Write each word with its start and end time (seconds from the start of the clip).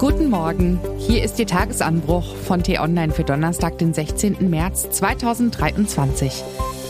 Guten 0.00 0.30
Morgen, 0.30 0.80
hier 0.96 1.22
ist 1.22 1.38
Ihr 1.38 1.46
Tagesanbruch 1.46 2.34
von 2.34 2.62
T-Online 2.62 3.12
für 3.12 3.22
Donnerstag, 3.22 3.76
den 3.76 3.92
16. 3.92 4.48
März 4.48 4.88
2023. 4.92 6.42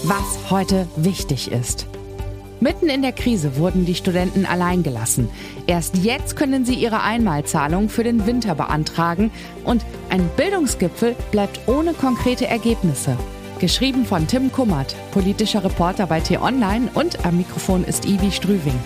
Was 0.05 0.49
heute 0.49 0.87
wichtig 0.95 1.51
ist. 1.51 1.89
Mitten 2.61 2.89
in 2.89 3.03
der 3.03 3.11
Krise 3.11 3.57
wurden 3.57 3.85
die 3.85 3.97
Studenten 3.97 4.47
allein 4.47 4.85
gelassen. 4.85 5.29
Erst 5.67 5.97
jetzt 5.97 6.37
können 6.37 6.65
sie 6.65 6.77
ihre 6.77 7.03
Einmalzahlung 7.03 7.89
für 7.89 8.05
den 8.05 8.27
Winter 8.27 8.55
beantragen 8.55 9.33
und 9.65 9.85
ein 10.09 10.31
Bildungsgipfel 10.37 11.17
bleibt 11.33 11.67
ohne 11.67 11.95
konkrete 11.95 12.47
Ergebnisse. 12.47 13.17
Geschrieben 13.59 14.05
von 14.05 14.29
Tim 14.29 14.53
Kummert, 14.53 14.95
politischer 15.11 15.65
Reporter 15.65 16.07
bei 16.07 16.21
T-Online 16.21 16.89
und 16.95 17.27
am 17.27 17.39
Mikrofon 17.39 17.83
ist 17.83 18.05
Ivi 18.05 18.31
Strüving. 18.31 18.79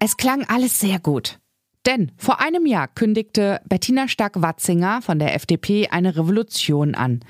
Es 0.00 0.16
klang 0.16 0.44
alles 0.48 0.80
sehr 0.80 0.98
gut. 0.98 1.38
Denn 1.86 2.12
vor 2.16 2.40
einem 2.40 2.66
Jahr 2.66 2.88
kündigte 2.88 3.60
Bettina 3.68 4.08
Stark-Watzinger 4.08 5.02
von 5.02 5.18
der 5.18 5.34
FDP 5.34 5.88
eine 5.88 6.16
Revolution 6.16 6.94
an. 6.94 7.20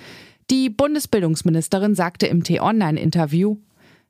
Die 0.51 0.71
Bundesbildungsministerin 0.71 1.95
sagte 1.95 2.27
im 2.27 2.45
T-Online-Interview, 2.45 3.57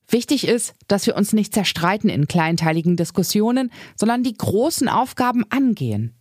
Wichtig 0.07 0.47
ist, 0.47 0.75
dass 0.87 1.07
wir 1.07 1.17
uns 1.17 1.33
nicht 1.33 1.55
zerstreiten 1.55 2.11
in 2.11 2.29
kleinteiligen 2.29 2.97
Diskussionen, 2.97 3.71
sondern 3.97 4.23
die 4.23 4.35
großen 4.35 4.89
Aufgaben 4.89 5.45
angehen. 5.51 6.15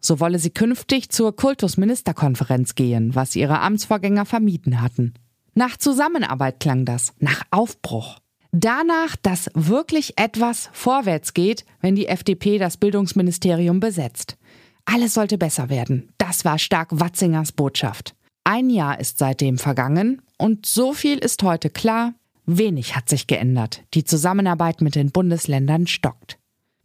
So 0.00 0.20
wolle 0.20 0.38
sie 0.38 0.50
künftig 0.50 1.08
zur 1.10 1.34
Kultusministerkonferenz 1.34 2.74
gehen, 2.74 3.14
was 3.14 3.36
ihre 3.36 3.60
Amtsvorgänger 3.60 4.26
vermieden 4.26 4.82
hatten. 4.82 5.14
Nach 5.54 5.76
Zusammenarbeit 5.76 6.60
klang 6.60 6.84
das, 6.84 7.14
nach 7.20 7.42
Aufbruch 7.50 8.18
danach, 8.52 9.16
dass 9.16 9.50
wirklich 9.54 10.18
etwas 10.18 10.70
vorwärts 10.72 11.34
geht, 11.34 11.64
wenn 11.80 11.96
die 11.96 12.06
FDP 12.06 12.58
das 12.58 12.76
Bildungsministerium 12.76 13.80
besetzt. 13.80 14.36
Alles 14.84 15.14
sollte 15.14 15.38
besser 15.38 15.68
werden. 15.70 16.12
Das 16.18 16.44
war 16.44 16.58
Stark 16.58 16.88
Watzingers 16.92 17.52
Botschaft. 17.52 18.14
Ein 18.44 18.70
Jahr 18.70 19.00
ist 19.00 19.18
seitdem 19.18 19.58
vergangen 19.58 20.22
und 20.38 20.66
so 20.66 20.92
viel 20.92 21.18
ist 21.18 21.42
heute 21.42 21.70
klar, 21.70 22.14
wenig 22.44 22.96
hat 22.96 23.08
sich 23.08 23.26
geändert. 23.26 23.82
Die 23.94 24.04
Zusammenarbeit 24.04 24.80
mit 24.80 24.96
den 24.96 25.10
Bundesländern 25.10 25.86
stockt. 25.86 26.38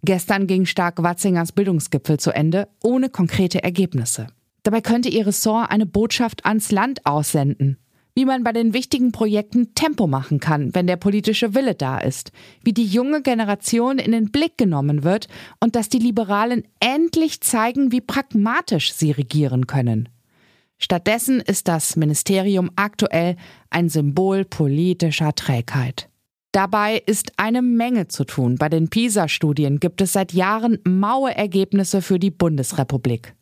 Gestern 0.04 0.46
ging 0.46 0.66
Stark 0.66 1.02
Watzingers 1.02 1.52
Bildungsgipfel 1.52 2.20
zu 2.20 2.32
Ende, 2.32 2.68
ohne 2.84 3.10
konkrete 3.10 3.64
Ergebnisse. 3.64 4.28
Dabei 4.62 4.82
könnte 4.82 5.10
ihr 5.10 5.26
Ressort 5.26 5.72
eine 5.72 5.88
Botschaft 5.88 6.46
ans 6.46 6.72
Land 6.72 7.06
aussenden 7.06 7.78
wie 8.18 8.26
man 8.26 8.44
bei 8.44 8.52
den 8.52 8.74
wichtigen 8.74 9.12
Projekten 9.12 9.76
Tempo 9.76 10.08
machen 10.08 10.40
kann, 10.40 10.74
wenn 10.74 10.88
der 10.88 10.96
politische 10.96 11.54
Wille 11.54 11.76
da 11.76 12.00
ist, 12.00 12.32
wie 12.64 12.74
die 12.74 12.84
junge 12.84 13.22
Generation 13.22 14.00
in 14.00 14.12
den 14.12 14.32
Blick 14.32 14.58
genommen 14.58 15.04
wird 15.04 15.28
und 15.60 15.76
dass 15.76 15.88
die 15.88 16.00
Liberalen 16.00 16.64
endlich 16.80 17.42
zeigen, 17.42 17.92
wie 17.92 18.02
pragmatisch 18.02 18.92
sie 18.92 19.12
regieren 19.12 19.68
können. 19.68 20.10
Stattdessen 20.80 21.42
ist 21.42 21.68
das 21.68 21.96
Ministerium 21.96 22.72
aktuell 22.76 23.36
ein 23.70 23.88
Symbol 23.88 24.46
politischer 24.46 25.36
Trägheit. 25.36 26.10
Dabei 26.52 27.04
ist 27.06 27.34
eine 27.38 27.62
Menge 27.62 28.08
zu 28.08 28.24
tun. 28.24 28.56
Bei 28.56 28.68
den 28.68 28.90
PISA-Studien 28.90 29.80
gibt 29.80 30.02
es 30.02 30.14
seit 30.14 30.34
Jahren 30.34 30.80
maue 30.86 31.36
Ergebnisse 31.36 32.02
für 32.02 32.18
die 32.18 32.32
Bundesrepublik. 32.32 33.37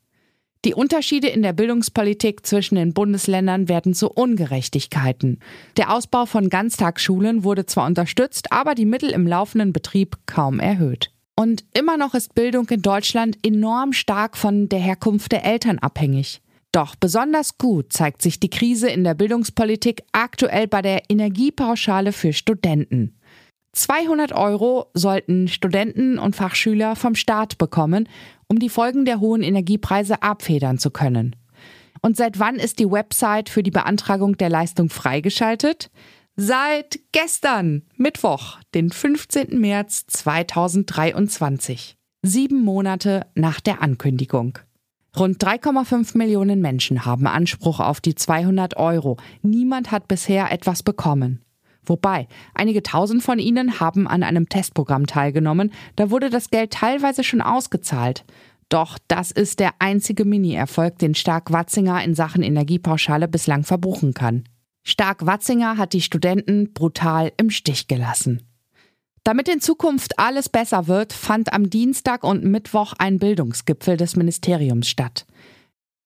Die 0.66 0.74
Unterschiede 0.74 1.28
in 1.28 1.44
der 1.44 1.54
Bildungspolitik 1.54 2.44
zwischen 2.44 2.74
den 2.74 2.92
Bundesländern 2.92 3.70
werden 3.70 3.94
zu 3.94 4.10
Ungerechtigkeiten. 4.10 5.40
Der 5.78 5.94
Ausbau 5.94 6.26
von 6.26 6.50
Ganztagsschulen 6.50 7.44
wurde 7.44 7.68
zwar 7.68 7.86
unterstützt, 7.86 8.52
aber 8.52 8.74
die 8.74 8.88
Mittel 8.88 9.12
im 9.12 9.28
laufenden 9.28 9.74
Betrieb 9.74 10.18
kaum 10.26 10.60
erhöht. 10.60 11.12
Und 11.36 11.66
immer 11.78 11.98
noch 11.98 12.16
ist 12.16 12.34
Bildung 12.34 12.68
in 12.70 12.82
Deutschland 12.82 13.38
enorm 13.46 13.94
stark 13.94 14.38
von 14.38 14.68
der 14.68 14.80
Herkunft 14.80 15.34
der 15.34 15.46
Eltern 15.46 15.78
abhängig. 15.78 16.42
Doch 16.72 16.96
besonders 16.96 17.60
gut 17.60 17.94
zeigt 17.94 18.24
sich 18.24 18.40
die 18.40 18.50
Krise 18.50 18.90
in 18.90 19.04
der 19.04 19.14
Bildungspolitik 19.14 20.02
aktuell 20.14 20.68
bei 20.68 20.82
der 20.82 21.04
Energiepauschale 21.10 22.12
für 22.12 22.34
Studenten. 22.34 23.16
200 23.76 24.32
Euro 24.32 24.90
sollten 24.94 25.48
Studenten 25.48 26.18
und 26.18 26.36
Fachschüler 26.36 26.96
vom 26.96 27.14
Staat 27.14 27.58
bekommen, 27.58 28.08
um 28.48 28.58
die 28.58 28.70
Folgen 28.70 29.06
der 29.06 29.20
hohen 29.20 29.44
Energiepreise 29.44 30.24
abfedern 30.24 30.78
zu 30.78 30.92
können. 30.92 31.36
Und 32.02 32.18
seit 32.18 32.40
wann 32.40 32.56
ist 32.56 32.80
die 32.80 32.90
Website 32.90 33.50
für 33.50 33.64
die 33.64 33.72
Beantragung 33.72 34.38
der 34.38 34.50
Leistung 34.50 34.90
freigeschaltet? 34.90 35.92
Seit 36.38 37.00
gestern, 37.12 37.84
Mittwoch, 37.96 38.60
den 38.74 38.92
15. 38.92 39.60
März 39.60 40.06
2023. 40.08 41.98
Sieben 42.22 42.64
Monate 42.64 43.26
nach 43.36 43.60
der 43.60 43.82
Ankündigung. 43.82 44.60
Rund 45.18 45.42
3,5 45.44 46.18
Millionen 46.18 46.60
Menschen 46.60 47.06
haben 47.06 47.28
Anspruch 47.28 47.80
auf 47.80 48.02
die 48.02 48.16
200 48.16 48.78
Euro. 48.78 49.18
Niemand 49.42 49.92
hat 49.92 50.08
bisher 50.08 50.52
etwas 50.52 50.84
bekommen. 50.84 51.45
Wobei, 51.88 52.28
einige 52.54 52.84
tausend 52.84 53.24
von 53.24 53.40
ihnen 53.40 53.80
haben 53.80 54.08
an 54.08 54.24
einem 54.24 54.50
Testprogramm 54.50 55.08
teilgenommen, 55.08 55.72
da 55.96 56.10
wurde 56.10 56.30
das 56.30 56.50
Geld 56.50 56.72
teilweise 56.72 57.24
schon 57.24 57.42
ausgezahlt. 57.42 58.26
Doch 58.70 58.98
das 59.08 59.32
ist 59.32 59.60
der 59.60 59.74
einzige 59.80 60.26
Mini-Erfolg, 60.26 60.98
den 60.98 61.16
Stark-Watzinger 61.16 62.04
in 62.04 62.16
Sachen 62.16 62.44
Energiepauschale 62.44 63.28
bislang 63.28 63.64
verbuchen 63.64 64.14
kann. 64.14 64.44
Stark-Watzinger 64.84 65.78
hat 65.78 65.94
die 65.94 66.02
Studenten 66.02 66.74
brutal 66.74 67.32
im 67.38 67.50
Stich 67.50 67.88
gelassen. 67.88 68.48
Damit 69.24 69.50
in 69.50 69.60
Zukunft 69.60 70.20
alles 70.20 70.50
besser 70.50 70.88
wird, 70.88 71.12
fand 71.12 71.52
am 71.52 71.72
Dienstag 71.72 72.24
und 72.24 72.44
Mittwoch 72.44 72.94
ein 73.00 73.18
Bildungsgipfel 73.18 73.98
des 73.98 74.16
Ministeriums 74.16 74.88
statt. 74.88 75.26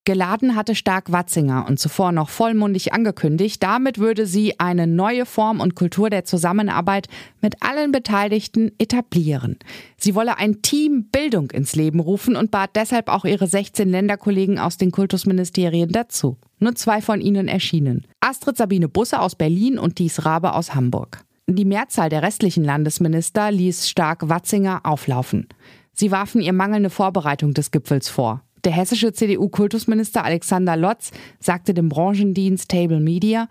Geladen 0.06 0.56
hatte 0.56 0.74
Stark 0.74 1.12
Watzinger 1.12 1.66
und 1.68 1.80
zuvor 1.80 2.12
noch 2.12 2.30
vollmundig 2.30 2.94
angekündigt, 2.94 3.62
damit 3.62 4.00
würde 4.00 4.26
sie 4.26 4.60
eine 4.60 4.88
neue 4.88 5.26
Form 5.26 5.60
und 5.60 5.76
Kultur 5.76 6.10
der 6.10 6.26
Zusammenarbeit 6.26 7.08
mit 7.42 7.62
allen 7.62 7.92
Beteiligten 7.92 8.72
etablieren. 8.80 9.58
Sie 9.98 10.16
wolle 10.16 10.38
ein 10.38 10.62
Team 10.62 11.10
Bildung 11.12 11.52
ins 11.52 11.76
Leben 11.76 12.00
rufen 12.00 12.36
und 12.36 12.50
bat 12.50 12.72
deshalb 12.76 13.08
auch 13.10 13.26
ihre 13.26 13.46
16 13.46 13.88
Länderkollegen 13.88 14.58
aus 14.58 14.78
den 14.78 14.92
Kultusministerien 14.92 15.92
dazu. 15.92 16.38
Nur 16.60 16.76
zwei 16.76 17.02
von 17.02 17.22
ihnen 17.22 17.48
erschienen. 17.48 18.08
Astrid 18.20 18.58
Sabine 18.58 18.88
Busse 18.88 19.20
aus 19.20 19.36
Berlin 19.36 19.78
und 19.78 20.00
Dies 20.00 20.26
Rabe 20.26 20.54
aus 20.56 20.74
Hamburg. 20.74 21.24
Die 21.48 21.66
Mehrzahl 21.66 22.10
der 22.10 22.22
restlichen 22.22 22.64
Landesminister 22.64 23.52
ließ 23.52 23.90
Stark 23.90 24.30
Watzinger 24.30 24.82
auflaufen. 24.84 25.48
Sie 25.94 26.12
warfen 26.12 26.42
ihr 26.42 26.54
mangelnde 26.54 26.90
Vorbereitung 26.90 27.54
des 27.54 27.72
Gipfels 27.72 28.08
vor. 28.08 28.42
Der 28.66 28.72
hessische 28.74 29.14
CDU-Kultusminister 29.14 30.24
Alexander 30.24 30.76
Lotz 30.76 31.12
sagte 31.40 31.74
dem 31.74 31.90
Branchendienst 31.90 32.70
Table 32.70 33.00
Media, 33.00 33.48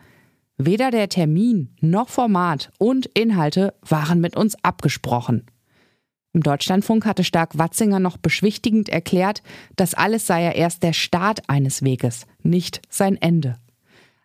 weder 0.58 0.91
der 0.91 1.08
Termin 1.08 1.70
noch 1.80 2.08
Format 2.08 2.70
und 2.78 3.06
Inhalte 3.06 3.74
waren 3.82 4.20
mit 4.20 4.36
uns 4.36 4.56
abgesprochen. 4.62 5.46
Im 6.34 6.42
Deutschlandfunk 6.42 7.06
hatte 7.06 7.24
Stark 7.24 7.56
Watzinger 7.58 8.00
noch 8.00 8.19
beschwichtigend 8.19 8.88
erklärt, 8.88 9.42
das 9.76 9.94
alles 9.94 10.26
sei 10.26 10.44
ja 10.44 10.50
erst 10.52 10.82
der 10.82 10.92
Start 10.92 11.48
eines 11.48 11.82
Weges, 11.82 12.26
nicht 12.42 12.82
sein 12.90 13.16
Ende. 13.16 13.56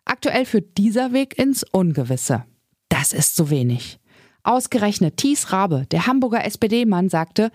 Aktuell 0.04 0.44
führt 0.44 0.76
dieser 0.76 1.12
Weg 1.12 1.38
ins 1.38 1.64
Ungewisse. 1.64 2.44
Das 2.90 3.12
ist 3.12 3.36
zu 3.36 3.48
wenig. 3.48 3.98
Ausgerechnet 4.42 5.16
Thies 5.16 5.50
Rabe, 5.50 5.86
der 5.90 6.06
Hamburger 6.06 6.44
SPD-Mann, 6.44 7.08
sagte, 7.08 7.50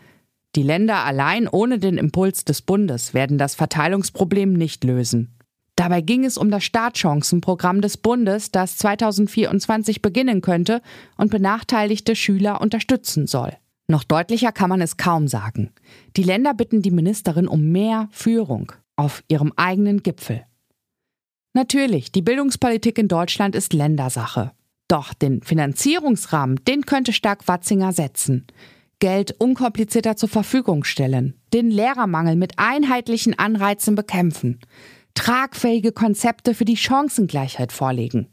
die 0.55 0.63
Länder 0.63 1.05
allein 1.05 1.47
ohne 1.47 1.79
den 1.79 1.97
Impuls 1.97 2.43
des 2.43 2.61
Bundes 2.61 3.13
werden 3.13 3.37
das 3.37 3.55
Verteilungsproblem 3.55 4.53
nicht 4.53 4.83
lösen. 4.83 5.35
Dabei 5.75 6.01
ging 6.01 6.25
es 6.25 6.37
um 6.37 6.51
das 6.51 6.65
Startchancenprogramm 6.65 7.81
des 7.81 7.97
Bundes, 7.97 8.51
das 8.51 8.77
2024 8.77 10.01
beginnen 10.01 10.41
könnte 10.41 10.81
und 11.15 11.31
benachteiligte 11.31 12.15
Schüler 12.15 12.59
unterstützen 12.59 13.27
soll. 13.27 13.53
Noch 13.87 14.03
deutlicher 14.03 14.51
kann 14.51 14.69
man 14.69 14.81
es 14.81 14.97
kaum 14.97 15.27
sagen. 15.27 15.71
Die 16.17 16.23
Länder 16.23 16.53
bitten 16.53 16.81
die 16.81 16.91
Ministerin 16.91 17.47
um 17.47 17.71
mehr 17.71 18.09
Führung 18.11 18.71
auf 18.95 19.23
ihrem 19.29 19.53
eigenen 19.55 20.03
Gipfel. 20.03 20.43
Natürlich, 21.53 22.11
die 22.11 22.21
Bildungspolitik 22.21 22.97
in 22.97 23.07
Deutschland 23.07 23.55
ist 23.55 23.73
Ländersache. 23.73 24.51
Doch 24.87 25.13
den 25.13 25.41
Finanzierungsrahmen, 25.41 26.63
den 26.65 26.85
könnte 26.85 27.13
Stark 27.13 27.47
Watzinger 27.47 27.93
setzen. 27.93 28.47
Geld 28.99 29.31
unkomplizierter 29.39 30.15
zur 30.15 30.29
Verfügung 30.29 30.83
stellen, 30.83 31.35
den 31.53 31.71
Lehrermangel 31.71 32.35
mit 32.35 32.59
einheitlichen 32.59 33.37
Anreizen 33.37 33.95
bekämpfen, 33.95 34.59
tragfähige 35.13 35.91
Konzepte 35.91 36.53
für 36.53 36.65
die 36.65 36.77
Chancengleichheit 36.77 37.71
vorlegen. 37.71 38.27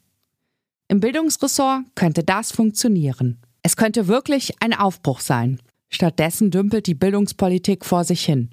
Im 0.88 1.00
Bildungsressort 1.00 1.84
könnte 1.94 2.22
das 2.22 2.52
funktionieren. 2.52 3.38
Es 3.62 3.76
könnte 3.76 4.06
wirklich 4.06 4.54
ein 4.60 4.74
Aufbruch 4.74 5.20
sein. 5.20 5.60
Stattdessen 5.88 6.50
dümpelt 6.50 6.86
die 6.86 6.94
Bildungspolitik 6.94 7.84
vor 7.84 8.04
sich 8.04 8.24
hin. 8.24 8.50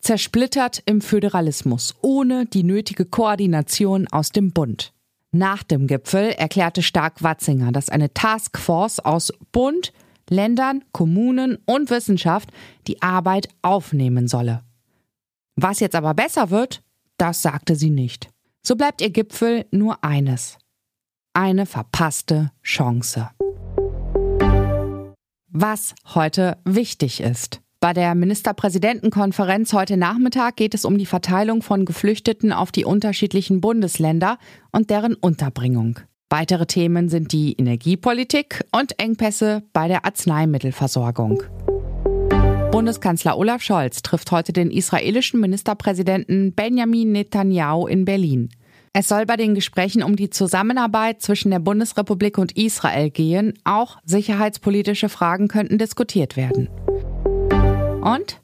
Zersplittert 0.00 0.82
im 0.86 1.00
Föderalismus, 1.00 1.94
ohne 2.00 2.46
die 2.46 2.62
nötige 2.62 3.04
Koordination 3.04 4.08
aus 4.08 4.30
dem 4.30 4.52
Bund. 4.52 4.92
Nach 5.30 5.62
dem 5.62 5.86
Gipfel 5.86 6.30
erklärte 6.30 6.82
Stark 6.82 7.22
Watzinger, 7.22 7.70
dass 7.70 7.88
eine 7.88 8.12
Taskforce 8.12 8.98
aus 9.00 9.32
Bund, 9.52 9.92
Ländern, 10.28 10.84
Kommunen 10.92 11.58
und 11.66 11.90
Wissenschaft 11.90 12.50
die 12.86 13.00
Arbeit 13.02 13.48
aufnehmen 13.62 14.28
solle. 14.28 14.62
Was 15.56 15.80
jetzt 15.80 15.94
aber 15.94 16.14
besser 16.14 16.50
wird, 16.50 16.82
das 17.16 17.42
sagte 17.42 17.74
sie 17.76 17.90
nicht. 17.90 18.28
So 18.62 18.76
bleibt 18.76 19.00
ihr 19.00 19.10
Gipfel 19.10 19.66
nur 19.70 20.02
eines. 20.04 20.58
Eine 21.32 21.66
verpasste 21.66 22.50
Chance. 22.62 23.30
Was 25.48 25.94
heute 26.14 26.58
wichtig 26.64 27.20
ist. 27.20 27.60
Bei 27.80 27.94
der 27.94 28.14
Ministerpräsidentenkonferenz 28.14 29.72
heute 29.72 29.96
Nachmittag 29.96 30.56
geht 30.56 30.74
es 30.74 30.84
um 30.84 30.98
die 30.98 31.06
Verteilung 31.06 31.62
von 31.62 31.86
Geflüchteten 31.86 32.52
auf 32.52 32.72
die 32.72 32.84
unterschiedlichen 32.84 33.60
Bundesländer 33.62 34.38
und 34.70 34.90
deren 34.90 35.14
Unterbringung. 35.14 36.00
Weitere 36.32 36.64
Themen 36.64 37.08
sind 37.08 37.32
die 37.32 37.54
Energiepolitik 37.54 38.64
und 38.70 38.96
Engpässe 39.00 39.64
bei 39.72 39.88
der 39.88 40.04
Arzneimittelversorgung. 40.04 41.42
Bundeskanzler 42.70 43.36
Olaf 43.36 43.62
Scholz 43.62 44.00
trifft 44.02 44.30
heute 44.30 44.52
den 44.52 44.70
israelischen 44.70 45.40
Ministerpräsidenten 45.40 46.52
Benjamin 46.52 47.10
Netanyahu 47.10 47.88
in 47.88 48.04
Berlin. 48.04 48.48
Es 48.92 49.08
soll 49.08 49.26
bei 49.26 49.36
den 49.36 49.56
Gesprächen 49.56 50.04
um 50.04 50.14
die 50.14 50.30
Zusammenarbeit 50.30 51.20
zwischen 51.20 51.50
der 51.50 51.58
Bundesrepublik 51.58 52.38
und 52.38 52.56
Israel 52.56 53.10
gehen. 53.10 53.54
Auch 53.64 53.98
sicherheitspolitische 54.04 55.08
Fragen 55.08 55.48
könnten 55.48 55.78
diskutiert 55.78 56.36
werden. 56.36 56.68
Und? 58.02 58.40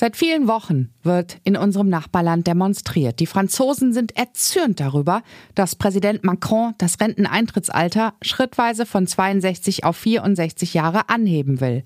Seit 0.00 0.16
vielen 0.16 0.46
Wochen 0.46 0.90
wird 1.02 1.38
in 1.42 1.56
unserem 1.56 1.88
Nachbarland 1.88 2.46
demonstriert. 2.46 3.18
Die 3.18 3.26
Franzosen 3.26 3.92
sind 3.92 4.16
erzürnt 4.16 4.78
darüber, 4.78 5.22
dass 5.56 5.74
Präsident 5.74 6.22
Macron 6.22 6.74
das 6.78 7.00
Renteneintrittsalter 7.00 8.14
schrittweise 8.22 8.86
von 8.86 9.08
62 9.08 9.82
auf 9.82 9.96
64 9.96 10.72
Jahre 10.72 11.08
anheben 11.08 11.60
will. 11.60 11.82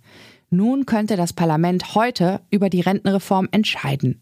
Nun 0.50 0.84
könnte 0.84 1.16
das 1.16 1.32
Parlament 1.32 1.94
heute 1.94 2.42
über 2.50 2.68
die 2.68 2.82
Rentenreform 2.82 3.48
entscheiden. 3.50 4.20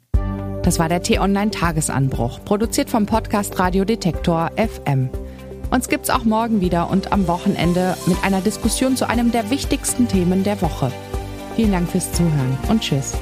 Das 0.63 0.79
war 0.79 0.89
der 0.89 1.03
T-Online-Tagesanbruch, 1.03 2.45
produziert 2.45 2.91
vom 2.91 3.07
Podcast 3.07 3.59
Radio 3.59 3.85
Detektor 3.85 4.53
FM. 4.57 5.09
Uns 5.73 5.89
gibt's 5.89 6.11
auch 6.11 6.23
morgen 6.23 6.61
wieder 6.61 6.91
und 6.91 7.11
am 7.11 7.27
Wochenende 7.27 7.97
mit 8.07 8.23
einer 8.23 8.41
Diskussion 8.41 8.97
zu 8.97 9.09
einem 9.09 9.33
der 9.33 9.51
wichtigsten 9.51 10.07
Themen 10.07 10.45
der 10.45 10.63
Woche. 10.63 10.93
Vielen 11.57 11.73
Dank 11.73 11.89
fürs 11.89 12.13
Zuhören 12.13 12.57
und 12.69 12.83
Tschüss. 12.83 13.17